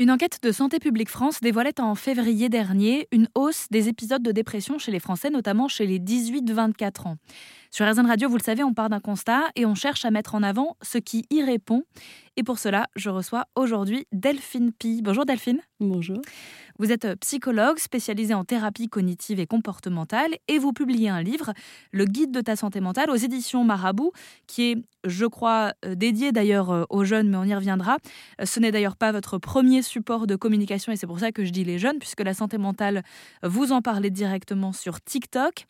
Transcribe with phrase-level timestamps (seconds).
[0.00, 4.32] Une enquête de Santé publique France dévoilait en février dernier une hausse des épisodes de
[4.32, 7.16] dépression chez les Français, notamment chez les 18-24 ans.
[7.72, 10.34] Sur RZN Radio, vous le savez, on part d'un constat et on cherche à mettre
[10.34, 11.84] en avant ce qui y répond.
[12.36, 15.02] Et pour cela, je reçois aujourd'hui Delphine Pi.
[15.02, 15.60] Bonjour Delphine.
[15.78, 16.20] Bonjour.
[16.80, 21.52] Vous êtes psychologue spécialisée en thérapie cognitive et comportementale et vous publiez un livre,
[21.92, 24.10] Le guide de ta santé mentale, aux éditions Marabout,
[24.48, 27.98] qui est, je crois, euh, dédié d'ailleurs euh, aux jeunes, mais on y reviendra.
[28.40, 31.44] Euh, ce n'est d'ailleurs pas votre premier support de communication et c'est pour ça que
[31.44, 33.04] je dis les jeunes, puisque la santé mentale,
[33.44, 35.66] vous en parlez directement sur TikTok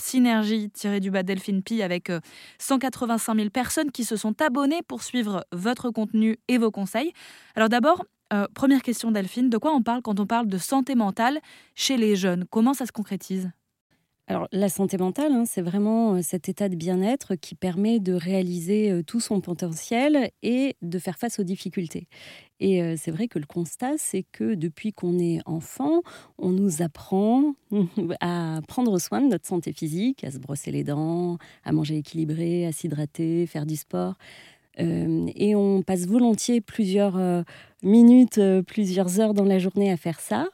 [0.00, 2.10] synergie-du-bas Delphine Pi avec
[2.58, 7.12] 185 000 personnes qui se sont abonnées pour suivre votre contenu et vos conseils.
[7.54, 10.94] Alors d'abord, euh, première question Delphine, de quoi on parle quand on parle de santé
[10.94, 11.38] mentale
[11.74, 12.44] chez les jeunes?
[12.50, 13.50] Comment ça se concrétise?
[14.30, 18.12] Alors, la santé mentale, hein, c'est vraiment euh, cet état de bien-être qui permet de
[18.12, 22.08] réaliser euh, tout son potentiel et de faire face aux difficultés.
[22.60, 26.02] Et c'est vrai que le constat, c'est que depuis qu'on est enfant,
[26.38, 27.54] on nous apprend
[28.20, 32.66] à prendre soin de notre santé physique, à se brosser les dents, à manger équilibré,
[32.66, 34.16] à s'hydrater, faire du sport.
[34.80, 37.42] Euh, et on passe volontiers plusieurs euh,
[37.82, 40.48] minutes, euh, plusieurs heures dans la journée à faire ça.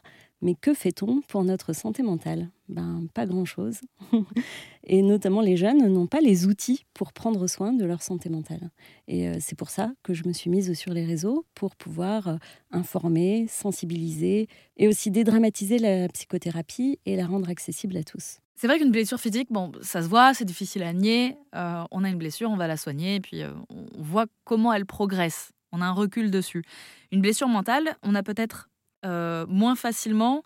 [0.45, 2.51] Mais que fait-on pour notre santé mentale?
[2.69, 3.81] Ben pas grand-chose.
[4.85, 8.71] et notamment les jeunes n'ont pas les outils pour prendre soin de leur santé mentale.
[9.09, 12.39] Et c'est pour ça que je me suis mise sur les réseaux pour pouvoir
[12.71, 18.39] informer, sensibiliser et aussi dédramatiser la psychothérapie et la rendre accessible à tous.
[18.55, 21.37] C'est vrai qu'une blessure physique, bon, ça se voit, c'est difficile à nier.
[21.57, 24.73] Euh, on a une blessure, on va la soigner, et puis euh, on voit comment
[24.73, 25.53] elle progresse.
[25.73, 26.65] On a un recul dessus.
[27.11, 28.69] Une blessure mentale, on a peut-être
[29.05, 30.43] euh, moins facilement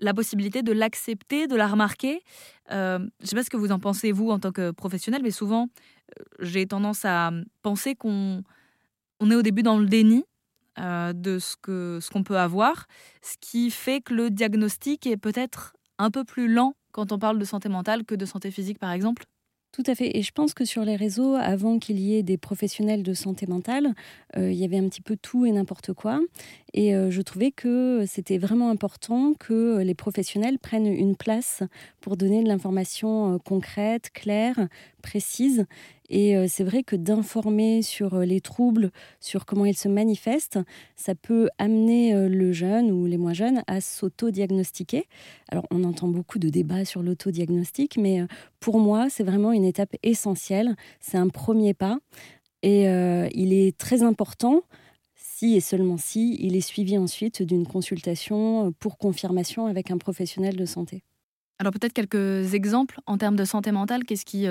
[0.00, 2.20] la possibilité de l'accepter, de la remarquer.
[2.68, 5.30] je ne sais pas ce que vous en pensez, vous, en tant que professionnel, mais
[5.30, 5.68] souvent,
[6.40, 7.30] j'ai tendance à
[7.62, 8.42] penser qu'on
[9.20, 10.24] on est au début dans le déni
[10.76, 11.56] de ce
[12.00, 12.86] ce qu'on peut avoir,
[13.22, 17.38] ce qui fait que le diagnostic est peut-être un peu plus lent quand on parle
[17.38, 19.24] de santé mentale que de santé physique, par exemple
[19.74, 20.16] tout à fait.
[20.16, 23.46] Et je pense que sur les réseaux, avant qu'il y ait des professionnels de santé
[23.48, 23.94] mentale,
[24.36, 26.20] euh, il y avait un petit peu tout et n'importe quoi.
[26.74, 31.64] Et euh, je trouvais que c'était vraiment important que les professionnels prennent une place
[32.00, 34.68] pour donner de l'information euh, concrète, claire,
[35.04, 35.66] précise.
[36.08, 40.58] Et c'est vrai que d'informer sur les troubles, sur comment ils se manifestent,
[40.96, 45.04] ça peut amener le jeune ou les moins jeunes à s'auto-diagnostiquer.
[45.48, 48.22] Alors on entend beaucoup de débats sur l'auto-diagnostic, mais
[48.60, 50.74] pour moi c'est vraiment une étape essentielle.
[51.00, 51.98] C'est un premier pas.
[52.62, 52.84] Et
[53.34, 54.62] il est très important
[55.16, 60.56] si et seulement si il est suivi ensuite d'une consultation pour confirmation avec un professionnel
[60.56, 61.02] de santé.
[61.58, 64.46] Alors peut-être quelques exemples en termes de santé mentale, qu'est-ce qui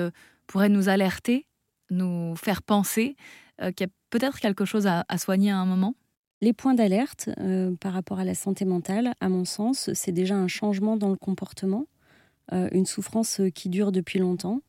[0.46, 1.46] pourrait nous alerter,
[1.90, 3.16] nous faire penser
[3.60, 5.94] euh, qu'il y a peut-être quelque chose à, soigner à un moment?
[6.40, 10.34] Les points d'alerte euh, par rapport à la santé mentale, à mon sens, c'est déjà
[10.34, 11.86] un changement dans le comportement,
[12.52, 14.60] euh, une souffrance qui dure depuis longtemps,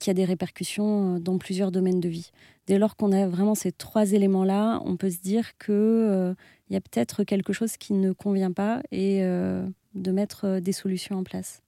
[0.00, 2.30] qui a des répercussions dans plusieurs domaines de vie.
[2.66, 6.36] Dès lors qu'on a vraiment ces trois éléments-là, on peut se dire qu'il
[6.68, 9.22] y a peut-être quelque chose qui ne convient pas et
[9.96, 11.62] de mettre des solutions en place.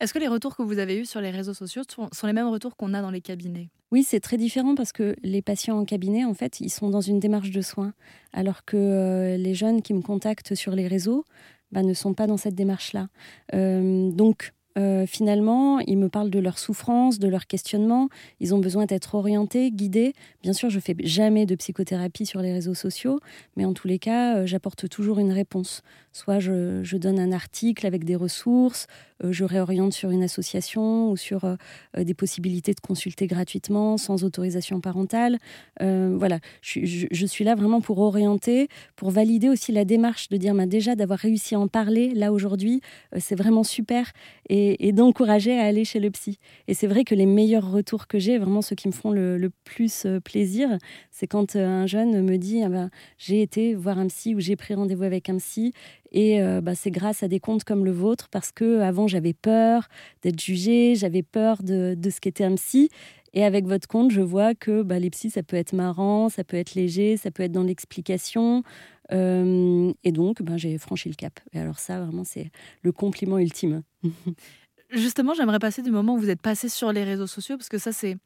[0.00, 2.48] Est-ce que les retours que vous avez eus sur les réseaux sociaux sont, les mêmes
[2.48, 3.68] retours qu'on a dans les cabinets?
[3.92, 7.02] Oui, c'est très différent parce que les patients en cabinet, en fait, ils sont dans
[7.02, 7.92] une démarche de soins,
[8.32, 11.26] alors que euh, les jeunes qui me contactent sur les réseaux
[11.70, 13.08] bah, ne sont pas dans cette démarche-là.
[13.54, 18.08] Euh, donc, euh, finalement, ils me parlent de leur souffrance, de leur questionnement.
[18.40, 20.14] Ils ont besoin d'être orientés, guidés.
[20.42, 23.20] Bien sûr, je fais jamais de psychothérapie sur les réseaux sociaux,
[23.56, 25.82] mais en tous les cas, j'apporte toujours une réponse.
[26.12, 28.88] Soit je, donne un article avec des ressources,
[29.24, 31.54] euh, je réoriente sur une association ou sur euh,
[31.96, 35.38] euh, des possibilités de consulter gratuitement sans autorisation parentale.
[35.80, 40.66] voilà, je, suis là vraiment pour orienter, pour valider aussi la démarche de dire bah,
[40.66, 42.80] déjà d'avoir réussi à en parler là aujourd'hui,
[43.18, 44.12] c'est vraiment super
[44.48, 44.59] et,
[44.92, 46.38] d'encourager à aller chez le psy.
[46.68, 49.50] Et c'est vrai que les meilleurs retours que j'ai, vraiment ceux qui me font le,
[49.64, 50.78] plus plaisir,
[51.10, 52.88] c'est quand un jeune me dit ah bah,
[53.18, 55.72] j'ai été voir un psy ou j'ai pris rendez-vous avec un psy
[56.12, 59.32] et euh, bah, c'est grâce à des comptes comme le vôtre, parce que avant j'avais
[59.32, 59.88] peur
[60.22, 62.90] d'être jugée, j'avais peur de, de ce qu'était un psy.
[63.32, 66.42] Et avec votre compte, je vois que bah, les psys, ça peut être marrant, ça
[66.42, 68.64] peut être léger, ça peut être dans l'explication.
[69.12, 71.40] Euh, et donc, ben, j'ai franchi le cap.
[71.52, 72.50] Et alors ça, vraiment, c'est
[72.82, 73.82] le compliment ultime.
[74.90, 77.78] Justement, j'aimerais passer du moment où vous êtes passé sur les réseaux sociaux, parce que
[77.78, 78.16] ça, c'est,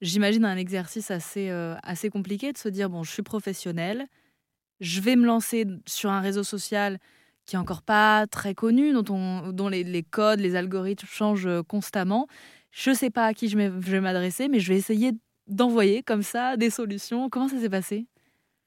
[0.00, 4.06] j'imagine, un exercice assez, euh, assez compliqué de se dire, bon, je suis professionnel,
[4.80, 6.98] je vais me lancer sur un réseau social
[7.44, 11.62] qui est encore pas très connu, dont, on, dont les, codes, les algorithmes changent euh,
[11.62, 12.26] constamment.
[12.72, 15.12] Je ne sais pas à qui je vais m'adresser, mais je vais essayer
[15.46, 17.30] d'envoyer comme ça des solutions.
[17.30, 18.06] Comment ça s'est passé?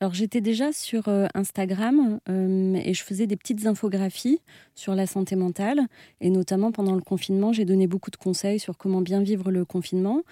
[0.02, 4.40] Alors j'étais déjà sur euh, Instagram euh, et je faisais des petites infographies
[4.74, 5.82] sur la santé mentale.
[6.22, 9.66] Et notamment pendant le confinement, j'ai donné beaucoup de conseils sur comment bien vivre le
[9.66, 10.24] confinement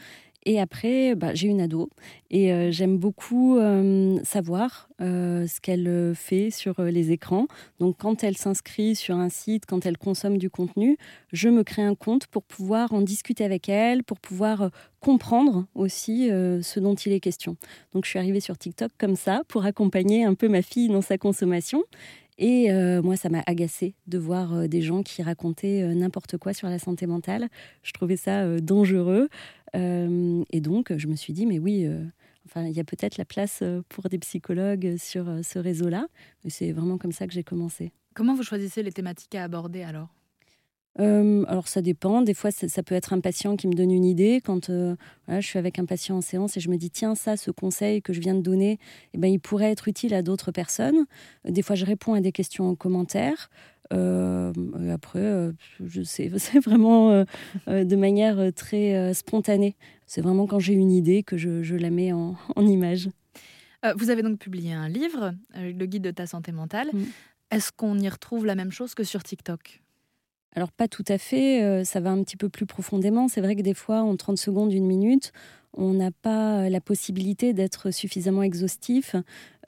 [0.47, 1.89] et après, bah, j'ai une ado
[2.29, 7.47] et euh, j'aime beaucoup euh, savoir euh, ce qu'elle fait sur les écrans.
[7.81, 10.97] Donc, quand elle s'inscrit sur un site, quand elle consomme du contenu,
[11.33, 14.71] je me crée un compte pour pouvoir en discuter avec elle, pour pouvoir
[15.01, 17.57] comprendre aussi ce dont il est question.
[17.94, 21.01] Donc, je suis arrivée sur TikTok comme ça pour accompagner un peu ma fille dans
[21.01, 21.83] sa consommation.
[22.39, 22.71] Et
[23.01, 27.05] moi, ça m'a agacé de voir des gens qui racontaient n'importe quoi sur la santé
[27.05, 27.49] mentale.
[27.83, 29.29] Je trouvais ça dangereux.
[30.47, 32.03] Euh, et donc, je me suis dit, mais oui, euh,
[32.45, 36.07] enfin, il y a peut-être la place euh, pour des psychologues sur ce réseau-là.
[36.47, 37.91] C'est vraiment comme ça que j'ai commencé.
[38.13, 40.09] Comment vous choisissez les thématiques à aborder alors?
[40.99, 42.23] Alors ça dépend.
[42.23, 44.41] Des fois, ça, peut être un patient qui me donne une idée.
[44.44, 47.51] Quand je suis avec un patient en séance et je me dis tiens ça, ce
[47.51, 48.79] conseil que je viens de donner,
[49.13, 51.05] eh ben, il pourrait être utile à d'autres personnes.
[51.47, 53.51] Des fois, je réponds à des questions en commentaire.
[53.93, 54.51] Euh,
[54.91, 55.51] après, euh,
[55.83, 59.75] je sais, c'est vraiment euh, de manière très spontanée.
[60.05, 63.09] C'est vraiment quand j'ai une idée que je, la mets en, image.
[63.95, 66.89] vous avez donc publié un livre, Le guide de ta santé mentale.
[66.93, 67.03] Mm.
[67.51, 69.81] Est-ce qu'on y retrouve la même chose que sur TikTok?
[70.53, 73.27] Alors pas tout à fait, ça va un petit peu plus profondément.
[73.27, 75.31] C'est vrai que des fois, en 30 secondes, une minute,
[75.73, 79.15] on n'a pas la possibilité d'être suffisamment exhaustif.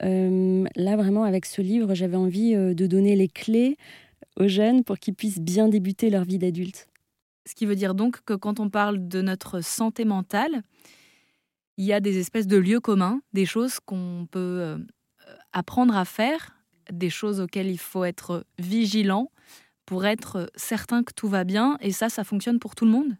[0.00, 3.76] là, vraiment, avec ce livre, j'avais envie de donner les clés
[4.40, 6.88] aux jeunes pour qu'ils puissent bien débuter leur vie d'adulte.
[7.46, 10.62] Ce qui veut dire donc que quand on parle de notre santé mentale,
[11.76, 14.78] il y a des espèces de lieux communs, des choses qu'on peut euh,
[15.52, 16.56] apprendre à faire,
[16.90, 19.30] des choses auxquelles il faut être vigilant
[19.86, 21.78] pour être certain que tout va bien.
[21.80, 23.16] Et ça, ça fonctionne pour tout le monde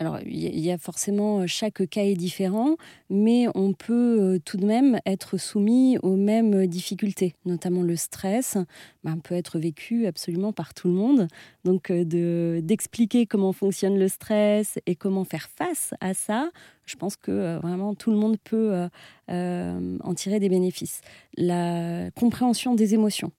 [0.00, 2.76] alors, il y a forcément, chaque cas est différent,
[3.10, 8.56] mais on peut tout de même être soumis aux mêmes difficultés, notamment le stress,
[9.04, 11.28] ben, peut être vécu absolument par tout le monde.
[11.64, 16.48] Donc, d'expliquer comment fonctionne le stress et comment faire face à ça,
[16.90, 18.88] je pense que vraiment tout le monde peut
[19.28, 21.00] en tirer des bénéfices.
[21.36, 23.32] La compréhension des émotions.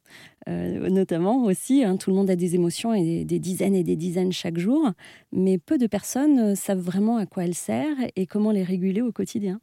[0.49, 1.83] Euh, notamment aussi.
[1.83, 4.91] Hein, tout le monde a des émotions et des, dizaines et des dizaines chaque jour,
[5.31, 9.01] mais peu de personnes euh, savent vraiment à quoi elles servent et comment les réguler
[9.01, 9.59] au quotidien.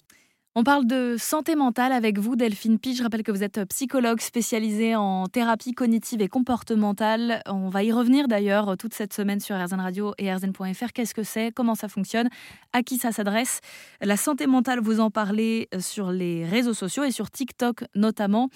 [0.55, 2.97] On parle de santé mentale avec vous, Delphine Pi.
[2.97, 7.43] Je rappelle que vous êtes psychologue spécialisée en thérapie cognitive et comportementale.
[7.47, 10.93] On va y revenir d'ailleurs toute cette semaine sur RZN Radio et RZN.fr.
[10.93, 11.53] Qu'est-ce que c'est?
[11.55, 12.29] Comment ça fonctionne?
[12.73, 13.61] À qui ça s'adresse?
[14.01, 18.49] La santé mentale, vous en parlez sur les réseaux sociaux et sur TikTok notamment.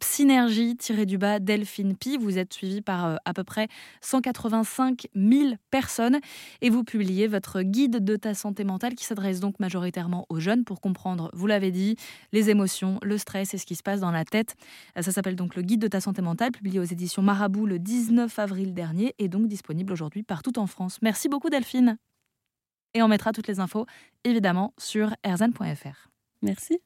[0.00, 2.16] Psynergie-du-bas Delphine Pi.
[2.16, 3.68] Vous êtes suivi par euh, à peu près
[4.00, 6.18] 185 000 personnes
[6.62, 10.64] et vous publiez votre guide de ta santé mentale qui s'adresse donc majoritairement aux jeunes
[10.70, 11.96] pour comprendre, vous l'avez dit,
[12.30, 14.54] les émotions, le stress et ce qui se passe dans la tête.
[14.96, 17.80] Euh, ça s'appelle donc Le Guide de ta santé mentale, publié aux éditions Marabout le
[17.80, 20.98] 19 avril dernier et donc disponible aujourd'hui partout en France.
[21.02, 21.96] Merci beaucoup Delphine.
[22.94, 23.84] Et on mettra toutes les infos
[24.22, 26.08] évidemment sur erzan.fr.
[26.40, 26.80] Merci.